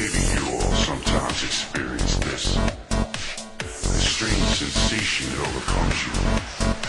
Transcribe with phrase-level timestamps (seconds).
[0.00, 2.56] Maybe you all sometimes experience this.
[2.56, 6.12] A strange sensation that overcomes you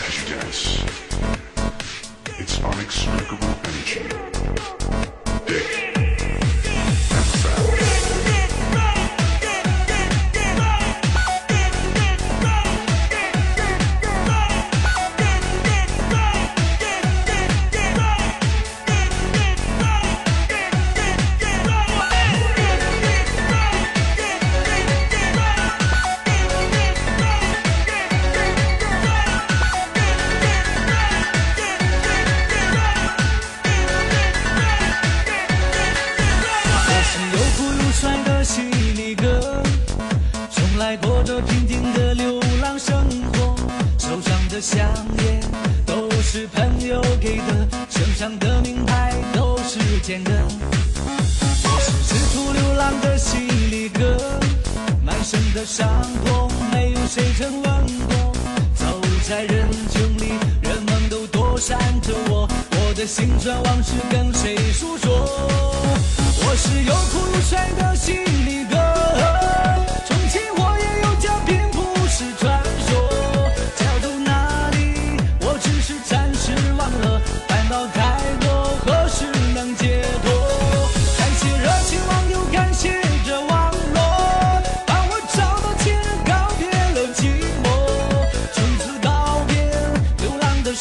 [0.00, 1.31] as you dance.
[40.72, 42.96] 从来过着平静的流浪生
[43.34, 43.54] 活，
[43.98, 45.38] 手上的香烟
[45.84, 50.32] 都是朋友给的，身上的名牌都是捡的。
[51.64, 53.36] 我是四处流浪的犀
[53.70, 54.16] 利哥，
[55.04, 55.86] 满身的伤
[56.24, 57.64] 痛没有谁曾问
[58.08, 58.32] 过，
[58.74, 60.32] 走在人群里，
[60.62, 65.28] 人们都躲闪着我，我的心酸往事跟谁诉说？
[66.44, 68.14] 我是又苦又帅的犀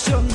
[0.09, 0.30] 流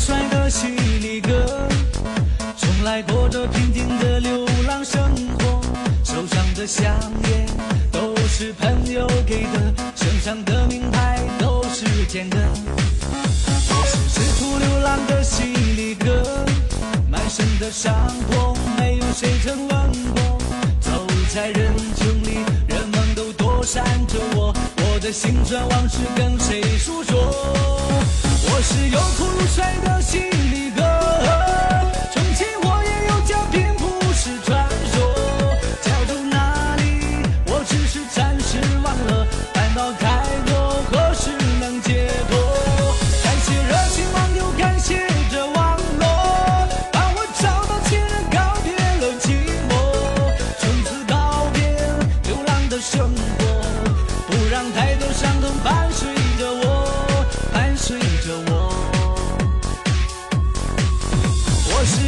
[0.00, 1.68] 帅的犀利哥，
[2.56, 4.98] 从来过着平静的流浪生
[5.38, 5.60] 活，
[6.02, 6.90] 手上的香
[7.28, 7.46] 烟
[7.92, 12.38] 都是朋友给的，身上的名牌都是捡的。
[13.68, 16.46] 我是四处流浪的犀利哥，
[17.06, 17.92] 满身的伤
[18.30, 20.38] 痛没有谁曾问过，
[20.80, 27.89] 走在人群里，人们都躲闪着我，我的心酸往事跟谁诉说？
[28.52, 30.99] 我是有苦水的心里歌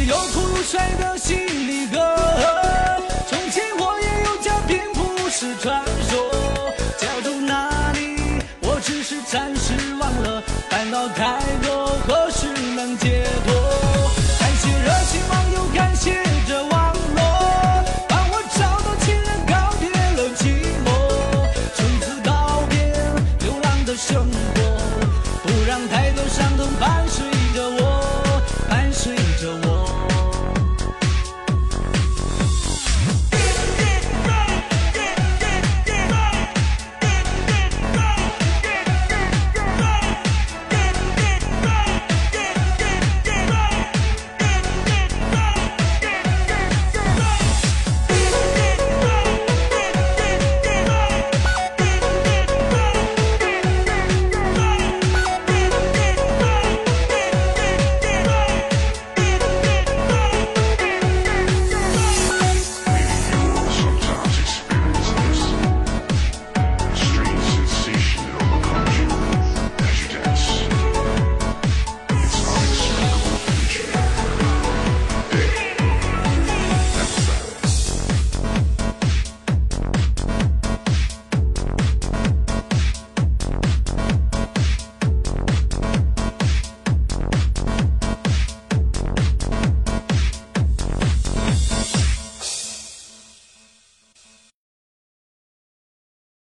[0.03, 1.97] 我是又酷又帅的犀利哥，
[3.29, 6.73] 从前我也有家，并不是传说。
[6.97, 8.41] 家住哪里？
[8.61, 13.12] 我只是暂时忘了，烦恼太多，何时能解